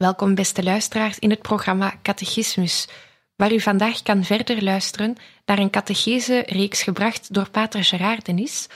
[0.00, 2.88] Welkom, beste luisteraars, in het programma Catechismus,
[3.36, 8.66] waar u vandaag kan verder luisteren naar een catechese-reeks gebracht door Pater Gerard Denis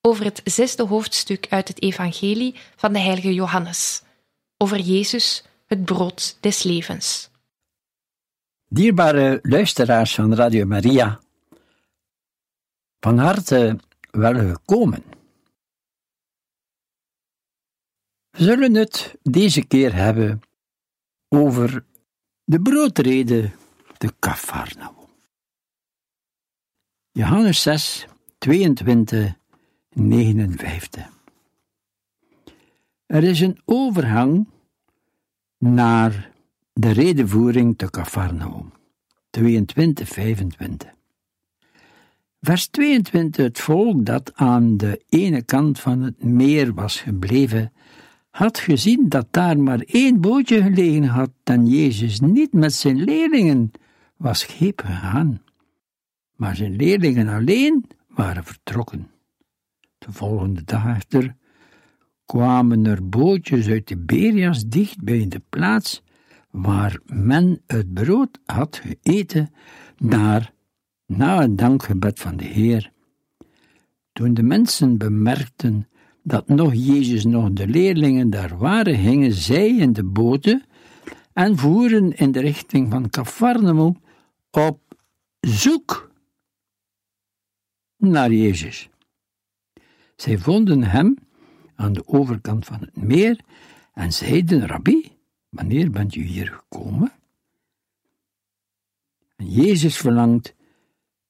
[0.00, 4.02] over het zesde hoofdstuk uit het Evangelie van de heilige Johannes,
[4.56, 7.30] over Jezus, het brood des levens.
[8.68, 11.20] Dierbare luisteraars van Radio Maria,
[13.00, 13.78] van harte
[14.10, 15.04] welgekomen.
[18.30, 20.42] We zullen het deze keer hebben
[21.28, 21.84] over
[22.44, 23.50] de broodrede
[23.98, 24.96] te Cafarnaum.
[27.10, 28.06] Johannes 6,
[28.38, 29.34] 22,
[29.92, 31.10] 59.
[33.06, 34.46] Er is een overgang
[35.58, 36.32] naar
[36.72, 38.72] de redevoering te Cafarnaum.
[39.30, 40.90] 22, 25.
[42.40, 47.72] Vers 22, het volk dat aan de ene kant van het meer was gebleven,
[48.38, 53.70] had gezien dat daar maar één bootje gelegen had en Jezus niet met zijn leerlingen
[54.16, 55.42] was scheep gegaan.
[56.36, 59.10] Maar zijn leerlingen alleen waren vertrokken.
[59.98, 61.36] De volgende dag echter
[62.24, 66.02] kwamen er bootjes uit Tiberias dicht bij de plaats
[66.50, 69.50] waar men het brood had gegeten,
[69.96, 70.52] daar
[71.06, 72.92] na het dankgebed van de Heer.
[74.12, 75.88] Toen de mensen bemerkten
[76.28, 80.64] dat nog Jezus nog de leerlingen daar waren, gingen zij in de boten
[81.32, 83.96] en voeren in de richting van Cafarnaum
[84.50, 84.80] op
[85.40, 86.10] zoek
[87.96, 88.88] naar Jezus.
[90.16, 91.16] Zij vonden hem
[91.74, 93.40] aan de overkant van het meer
[93.92, 95.16] en zeiden: Rabbi,
[95.48, 97.12] wanneer bent u hier gekomen?
[99.36, 100.54] En Jezus verlangt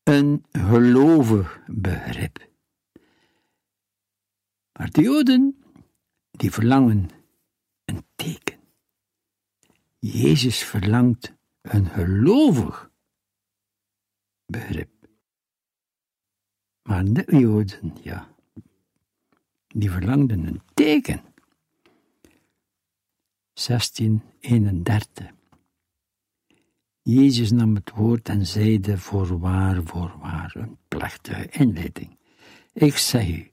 [0.03, 2.47] een gelovig begrip.
[4.79, 5.65] Maar de Joden,
[6.31, 7.11] die verlangen
[7.85, 8.59] een teken.
[9.99, 12.91] Jezus verlangt een gelovig
[14.47, 14.91] begrip.
[16.83, 18.35] Maar de Joden, ja,
[19.67, 21.23] die verlangden een teken.
[23.53, 25.31] 1631.
[27.03, 32.19] Jezus nam het woord en zeide voorwaar, voorwaar, een plechtige inleiding.
[32.73, 33.51] Ik zeg u,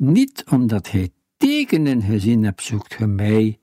[0.00, 3.58] niet omdat gij tekenen gezien hebt, zoekt ge mij,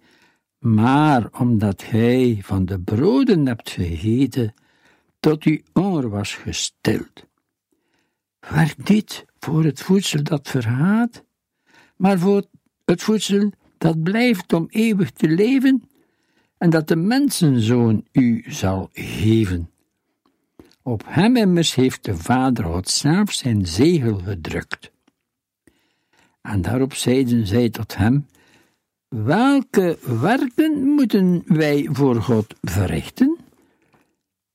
[0.59, 4.53] maar omdat gij van de broden hebt gegeten,
[5.19, 7.25] tot uw honger was gestild.
[8.39, 11.23] Werk niet voor het voedsel dat vergaat,
[11.95, 12.45] maar voor
[12.85, 15.83] het voedsel dat blijft om eeuwig te leven
[16.57, 19.69] en dat de mensenzoon u zal geven.
[20.81, 24.95] Op hem immers heeft de Vader God zelf zijn zegel gedrukt.
[26.47, 28.27] En daarop zeiden zij tot hem:
[29.07, 33.37] Welke werken moeten wij voor God verrichten?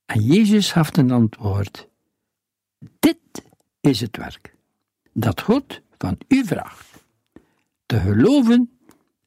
[0.05, 1.89] En Jezus gaf een antwoord:
[2.99, 3.19] Dit
[3.81, 4.55] is het werk
[5.13, 7.05] dat God van u vraagt:
[7.87, 8.71] te geloven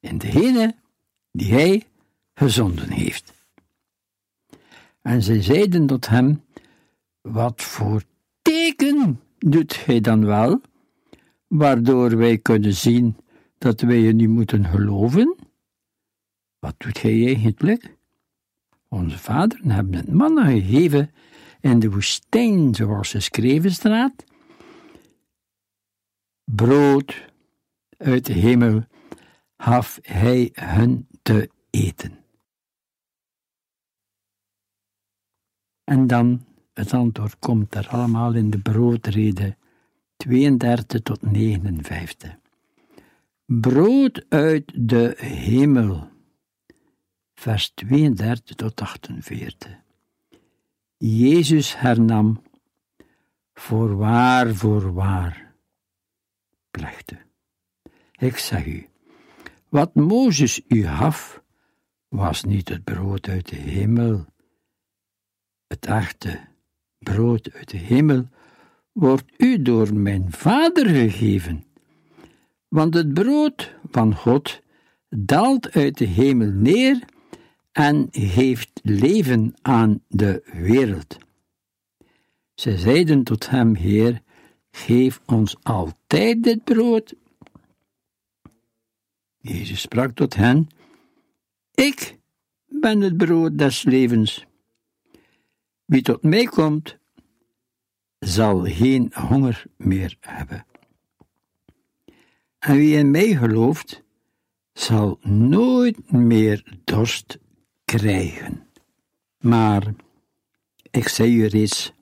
[0.00, 0.74] in degene
[1.30, 1.82] die Hij
[2.34, 3.32] gezonden heeft.
[5.02, 6.42] En zij zeiden tot hem:
[7.20, 8.02] Wat voor
[8.42, 10.60] teken doet gij dan wel?
[11.58, 13.16] Waardoor wij kunnen zien
[13.58, 15.36] dat wij je niet moeten geloven?
[16.58, 17.96] Wat doet gij eigenlijk?
[18.88, 21.10] Onze vaderen hebben het mannen gegeven
[21.60, 24.24] in de woestijn, zoals geschreven staat.
[26.44, 27.30] Brood
[27.96, 28.84] uit de hemel
[29.56, 32.18] gaf hij hun te eten.
[35.84, 39.56] En dan, het antwoord komt er allemaal in de broodrede
[40.16, 42.36] 32 tot 59.
[43.44, 46.08] Brood uit de hemel.
[47.34, 49.76] vers 32 tot 48.
[50.96, 52.42] Jezus hernam,
[53.54, 55.54] voorwaar, voorwaar,
[56.70, 57.18] plechtte.
[58.12, 58.88] Ik zeg u,
[59.68, 61.42] wat Mozes u gaf,
[62.08, 64.24] was niet het brood uit de hemel.
[65.66, 66.40] Het echte
[66.98, 68.28] brood uit de hemel
[68.96, 71.64] wordt u door mijn Vader gegeven.
[72.68, 74.60] Want het brood van God
[75.08, 77.02] daalt uit de hemel neer
[77.72, 81.16] en geeft leven aan de wereld.
[82.54, 84.22] Ze zeiden tot hem, Heer,
[84.70, 87.14] geef ons altijd dit brood.
[89.38, 90.68] Jezus sprak tot hen,
[91.74, 92.18] Ik
[92.66, 94.46] ben het brood des levens.
[95.84, 96.98] Wie tot mij komt,
[98.18, 100.66] zal geen honger meer hebben.
[102.58, 104.02] En wie in mij gelooft,
[104.72, 107.38] zal nooit meer dorst
[107.84, 108.66] krijgen.
[109.38, 109.94] Maar
[110.90, 111.92] ik zei u reeds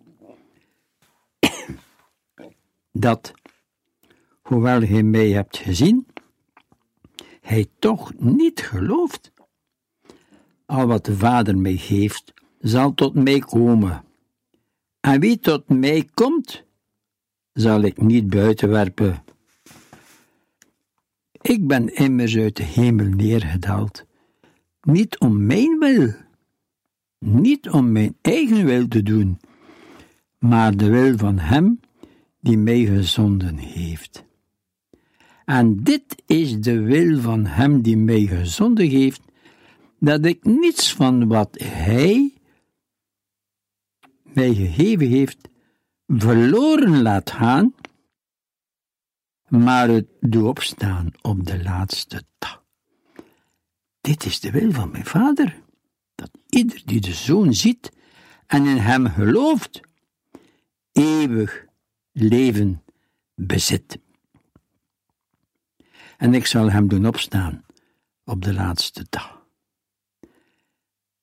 [2.93, 3.33] dat,
[4.43, 6.07] hoewel gij mij hebt gezien,
[7.41, 9.33] hij toch niet gelooft.
[10.67, 14.05] Al wat de Vader mij geeft, zal tot mij komen.
[15.05, 16.65] En wie tot mij komt,
[17.53, 19.25] zal ik niet buiten werpen.
[21.41, 24.05] Ik ben immers uit de hemel neergedaald,
[24.83, 26.13] niet om mijn wil,
[27.19, 29.41] niet om mijn eigen wil te doen,
[30.39, 31.81] maar de wil van Hem
[32.41, 34.25] die mij gezonden heeft.
[35.45, 39.21] En dit is de wil van Hem die mij gezonden heeft,
[39.99, 42.34] dat ik niets van wat Hij
[44.35, 45.49] mij gegeven heeft,
[46.07, 47.75] verloren laat gaan,
[49.49, 52.65] maar het doe opstaan op de laatste dag.
[54.01, 55.63] Dit is de wil van mijn vader,
[56.15, 57.93] dat ieder die de zoon ziet
[58.47, 59.81] en in hem gelooft,
[60.93, 61.67] eeuwig
[62.13, 62.83] leven
[63.35, 63.99] bezit.
[66.17, 67.65] En ik zal hem doen opstaan
[68.25, 69.43] op de laatste dag.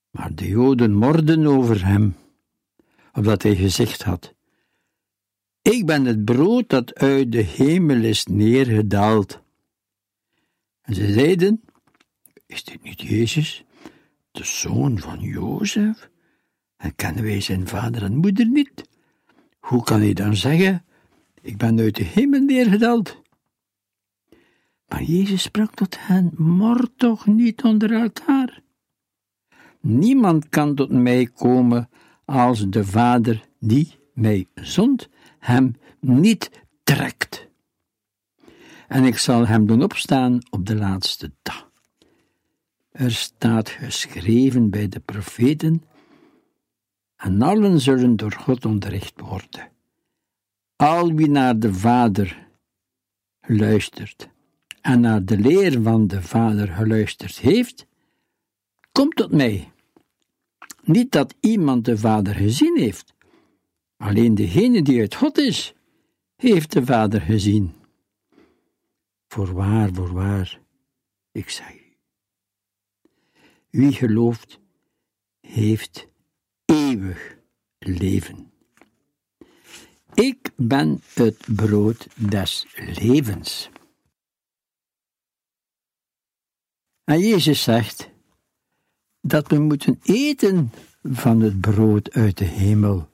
[0.10, 2.16] Maar de Joden morden over hem,
[3.14, 4.34] omdat hij gezegd had:
[5.62, 9.42] Ik ben het brood dat uit de hemel is neergedaald.
[10.82, 11.62] En ze zeiden:
[12.46, 13.64] Is dit niet Jezus,
[14.32, 16.10] de zoon van Jozef?
[16.78, 18.90] En kennen wij zijn vader en moeder niet?
[19.60, 20.86] Hoe kan hij dan zeggen:
[21.42, 23.22] Ik ben uit de hemel neergedaald?
[24.88, 28.62] Maar Jezus sprak tot hen: Mord toch niet onder elkaar.
[29.80, 31.90] Niemand kan tot mij komen
[32.32, 36.50] als de Vader die mij zond hem niet
[36.84, 37.48] trekt.
[38.88, 41.70] En ik zal hem doen opstaan op de laatste dag.
[42.92, 45.84] Er staat geschreven bij de profeten,
[47.16, 49.70] en allen zullen door God onderricht worden.
[50.76, 52.48] Al wie naar de Vader
[53.42, 54.30] luistert
[54.82, 57.88] en naar de leer van de Vader geluisterd heeft,
[58.92, 59.72] komt tot mij.
[60.84, 63.14] Niet dat iemand de Vader gezien heeft,
[63.98, 65.74] alleen degene die uit God is,
[66.36, 67.74] heeft de Vader gezien.
[69.28, 70.62] Voorwaar, voorwaar,
[71.32, 71.96] ik zeg u.
[73.70, 74.60] Wie gelooft,
[75.40, 76.08] heeft
[76.66, 77.38] eeuwig
[77.78, 78.52] leven.
[80.14, 83.70] Ik ben het brood des levens.
[87.04, 88.10] En Jezus zegt
[89.22, 90.72] dat we moeten eten
[91.04, 93.10] van het brood uit de hemel.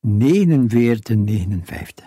[0.00, 2.06] 49, 59.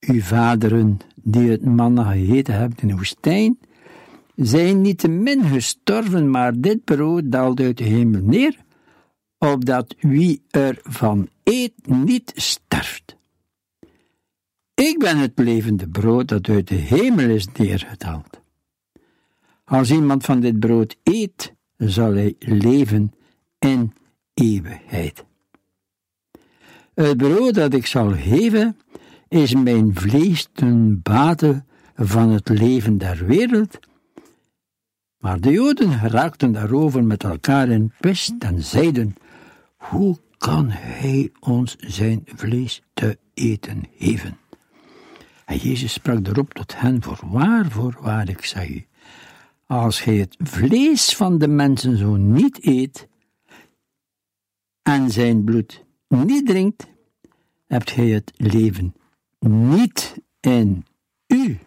[0.00, 3.58] Uw vaderen die het manna gegeten hebben in de woestijn,
[4.34, 8.56] zijn niet te min gestorven, maar dit brood daalt uit de hemel neer,
[9.38, 13.16] opdat wie ervan eet niet sterft.
[14.74, 18.39] Ik ben het levende brood dat uit de hemel is neergedaald.
[19.70, 23.12] Als iemand van dit brood eet, zal hij leven
[23.58, 23.92] in
[24.34, 25.24] eeuwigheid.
[26.94, 28.76] Het brood dat ik zal geven,
[29.28, 33.78] is mijn vlees ten bate van het leven der wereld.
[35.18, 39.14] Maar de Joden raakten daarover met elkaar in pest en zeiden:
[39.76, 44.36] Hoe kan hij ons zijn vlees te eten geven?
[45.44, 48.84] En Jezus sprak erop tot hen: Voorwaar, voorwaar, ik zeg u,
[49.70, 53.08] als gij het vlees van de mensen zo niet eet
[54.82, 56.86] en zijn bloed niet drinkt,
[57.66, 58.94] hebt gij het leven
[59.38, 60.84] niet in
[61.26, 61.58] u.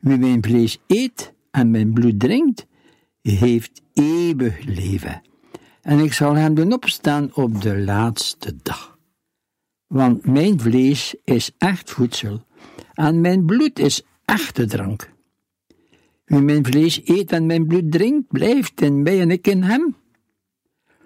[0.00, 2.66] Wie mijn vlees eet en mijn bloed drinkt,
[3.22, 5.22] heeft eeuwig leven,
[5.82, 8.98] en ik zal hem doen opstaan op de laatste dag.
[9.86, 12.44] Want mijn vlees is echt voedsel,
[12.94, 15.18] en mijn bloed is echte drank.
[16.30, 19.96] Wie mijn vlees eet en mijn bloed drinkt, blijft in mij en ik in hem.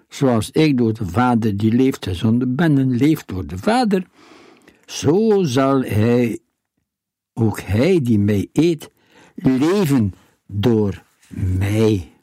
[0.07, 4.07] Zoals ik door de Vader die leeft gezonden ben en leeft door de Vader,
[4.85, 6.39] zo zal hij,
[7.33, 8.89] ook hij die mij eet,
[9.35, 10.13] leven
[10.47, 11.03] door
[11.57, 12.14] mij.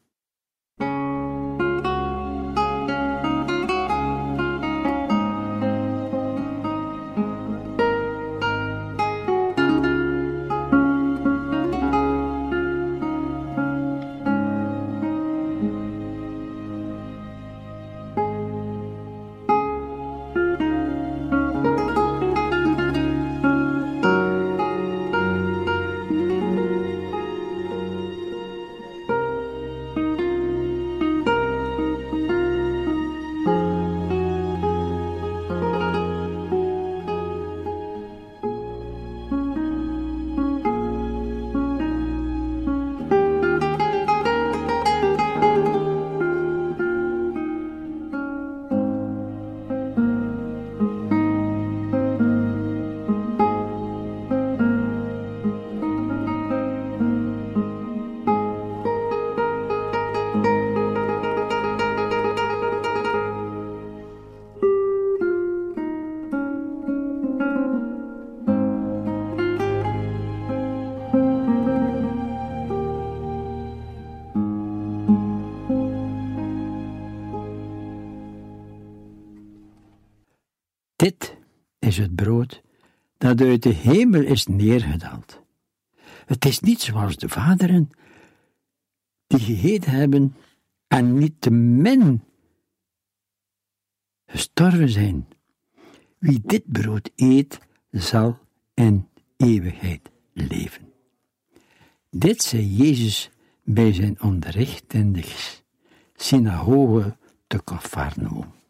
[82.02, 82.62] Het brood
[83.18, 85.42] dat uit de hemel is neergedaald.
[86.26, 87.90] Het is niet zoals de vaderen
[89.26, 90.36] die gegeten hebben
[90.86, 92.22] en niet te min
[94.26, 95.28] gestorven zijn.
[96.18, 97.58] Wie dit brood eet,
[97.90, 98.38] zal
[98.74, 100.92] in eeuwigheid leven.
[102.10, 103.30] Dit zei Jezus
[103.64, 105.24] bij zijn onderricht in de
[106.14, 107.16] synagoge
[107.46, 108.61] te Cafarnaum.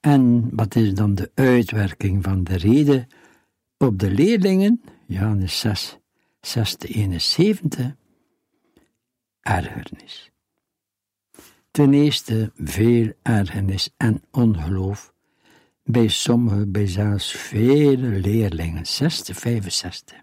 [0.00, 3.06] En wat is dan de uitwerking van de reden
[3.78, 4.82] op de leerlingen?
[5.06, 5.98] Johannes 6,
[6.40, 7.96] 6 71.
[9.40, 10.30] Ergernis.
[11.70, 15.12] Ten eerste veel ergernis en ongeloof
[15.84, 20.18] bij sommige, bij zelfs vele leerlingen, 6 65.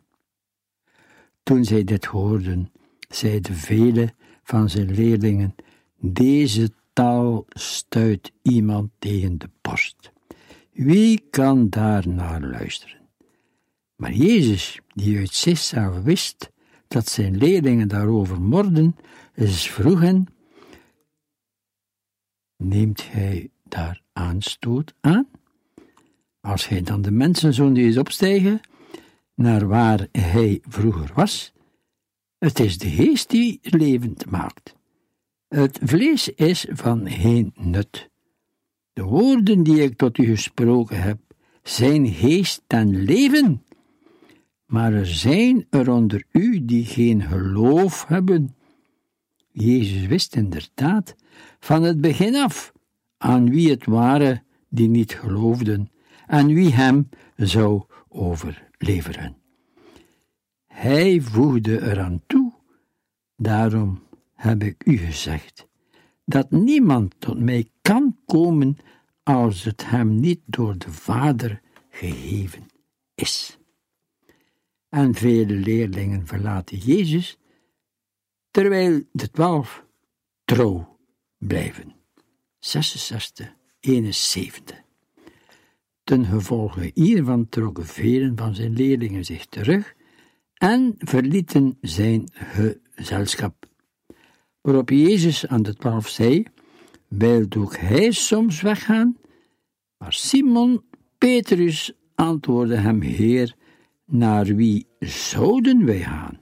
[1.43, 2.71] Toen zij dit hoorden,
[3.09, 5.55] zeiden vele van zijn leerlingen:
[5.97, 10.11] Deze taal stuit iemand tegen de borst.
[10.71, 13.09] Wie kan daar naar luisteren?
[13.95, 16.51] Maar Jezus, die uit zichzelf wist
[16.87, 18.95] dat zijn leerlingen daarover morden,
[19.33, 20.27] is vroeg hen,
[22.55, 25.27] neemt hij daar aanstoot aan?
[26.41, 28.59] Als hij dan de mensenzoon die is opstijgen,
[29.35, 31.53] naar waar hij vroeger was,
[32.37, 34.76] het is de geest die levend maakt.
[35.47, 38.09] Het vlees is van geen nut.
[38.93, 41.19] De woorden die ik tot u gesproken heb,
[41.63, 43.63] zijn geest en leven.
[44.65, 48.55] Maar er zijn er onder u die geen geloof hebben.
[49.51, 51.15] Jezus wist inderdaad
[51.59, 52.73] van het begin af
[53.17, 55.91] aan wie het waren die niet geloofden
[56.27, 59.37] en wie hem zou overleveren.
[60.67, 62.53] Hij voegde eraan toe,
[63.35, 64.06] daarom
[64.37, 65.67] heb ik u gezegd,
[66.25, 68.77] dat niemand tot mij kan komen
[69.23, 72.65] als het hem niet door de Vader gegeven
[73.15, 73.57] is.
[74.89, 77.37] En vele leerlingen verlaten Jezus,
[78.51, 79.85] terwijl de twaalf
[80.45, 80.99] trouw
[81.37, 81.95] blijven.
[82.59, 84.81] 66, 71.
[86.03, 89.95] Ten gevolge hiervan trokken velen van zijn leerlingen zich terug
[90.53, 93.67] en verlieten zijn gezelschap
[94.67, 96.43] waarop Jezus aan de twaalf zei,
[97.07, 99.17] wilde ook hij soms weggaan?
[99.97, 100.83] Maar Simon
[101.17, 103.55] Petrus antwoordde hem, Heer,
[104.05, 106.39] naar wie zouden wij gaan?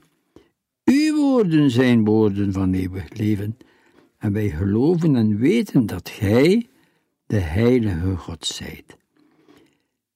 [0.84, 3.58] Uw woorden zijn woorden van eeuwig leven,
[4.18, 6.70] en wij geloven en weten dat Gij
[7.26, 8.98] de Heilige God zijt.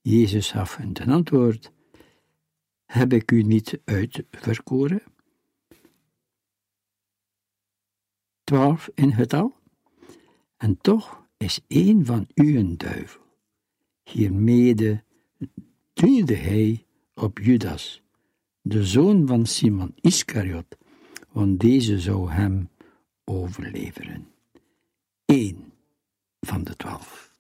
[0.01, 1.71] Jezus gaf hun ten antwoord,
[2.85, 5.01] heb ik u niet uitverkoren?
[8.49, 9.53] Twaalf in getal,
[10.57, 13.21] en toch is één van u een duivel.
[14.03, 15.03] Hiermede
[15.93, 18.01] duwde hij op Judas,
[18.61, 20.77] de zoon van Simon Iscariot,
[21.31, 22.69] want deze zou hem
[23.23, 24.27] overleveren.
[25.25, 25.73] Eén
[26.39, 27.31] van de twaalf.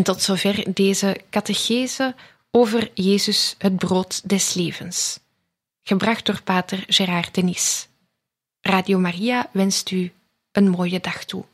[0.00, 2.14] En tot zover deze catechese
[2.50, 5.20] over Jezus, het brood des levens.
[5.82, 7.88] Gebracht door pater Gerard Denis.
[8.60, 10.12] Radio Maria wenst u
[10.52, 11.44] een mooie dag toe.